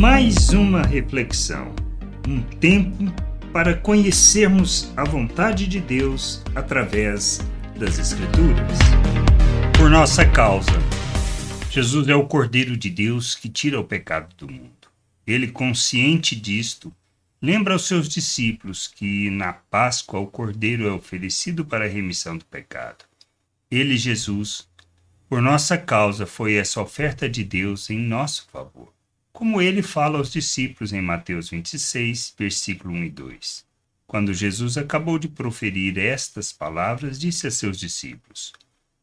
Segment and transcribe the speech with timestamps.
[0.00, 1.74] mais uma reflexão,
[2.26, 3.04] um tempo
[3.52, 7.46] para conhecermos a vontade de Deus através
[7.78, 8.78] das Escrituras.
[9.76, 10.70] Por nossa causa,
[11.70, 14.88] Jesus é o Cordeiro de Deus que tira o pecado do mundo.
[15.26, 16.90] Ele, consciente disto,
[17.42, 22.46] lembra aos seus discípulos que na Páscoa o Cordeiro é oferecido para a remissão do
[22.46, 23.04] pecado.
[23.70, 24.66] Ele, Jesus,
[25.28, 28.98] por nossa causa, foi essa oferta de Deus em nosso favor.
[29.40, 33.64] Como ele fala aos discípulos em Mateus 26, versículo 1 e 2.
[34.06, 38.52] Quando Jesus acabou de proferir estas palavras, disse a seus discípulos: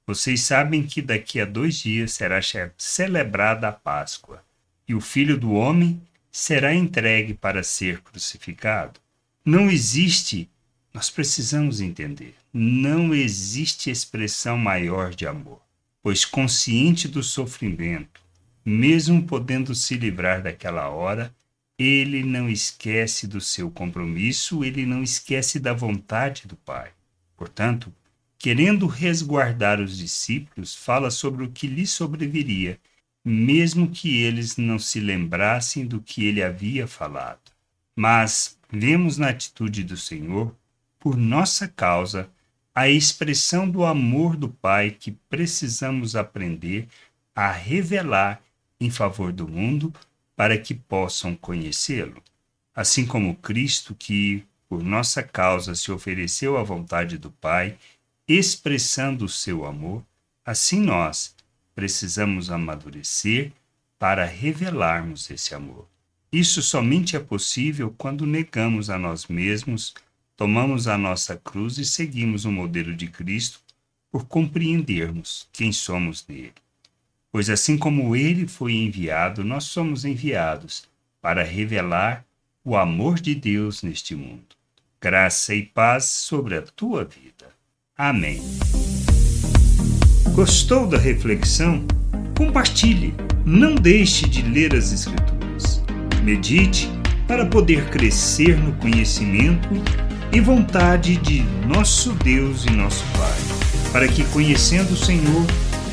[0.05, 2.39] Vocês sabem que daqui a dois dias será
[2.77, 4.43] celebrada a Páscoa,
[4.87, 5.99] e o Filho do Homem
[6.31, 8.99] será entregue para ser crucificado.
[9.43, 10.47] Não existe,
[10.93, 15.59] nós precisamos entender, não existe expressão maior de amor,
[16.03, 18.26] pois consciente do sofrimento,
[18.69, 21.33] mesmo podendo se livrar daquela hora,
[21.77, 26.91] ele não esquece do seu compromisso, ele não esquece da vontade do Pai.
[27.35, 27.93] Portanto,
[28.37, 32.79] querendo resguardar os discípulos, fala sobre o que lhe sobreviria
[33.27, 37.51] mesmo que eles não se lembrassem do que ele havia falado.
[37.93, 40.55] Mas vemos na atitude do Senhor,
[40.97, 42.29] por nossa causa,
[42.73, 46.87] a expressão do amor do Pai que precisamos aprender
[47.35, 48.41] a revelar
[48.79, 49.93] em favor do mundo
[50.35, 52.21] para que possam conhecê-lo.
[52.75, 57.77] Assim como Cristo, que por nossa causa se ofereceu à vontade do Pai,
[58.27, 60.03] expressando o seu amor,
[60.45, 61.35] assim nós,
[61.73, 63.51] precisamos amadurecer
[63.97, 65.87] para revelarmos esse amor.
[66.31, 69.95] Isso somente é possível quando negamos a nós mesmos,
[70.35, 73.59] tomamos a nossa cruz e seguimos o modelo de Cristo
[74.11, 76.53] por compreendermos quem somos nele.
[77.37, 80.85] Pois assim como ele foi enviado, nós somos enviados
[81.21, 82.25] para revelar
[82.65, 84.55] o amor de Deus neste mundo.
[84.99, 87.45] Graça e paz sobre a tua vida.
[87.95, 88.41] Amém.
[90.33, 91.85] Gostou da reflexão?
[92.35, 93.13] Compartilhe.
[93.45, 95.83] Não deixe de ler as Escrituras.
[96.23, 96.89] Medite
[97.27, 99.69] para poder crescer no conhecimento
[100.33, 105.45] e vontade de nosso Deus e nosso Pai, para que, conhecendo o Senhor,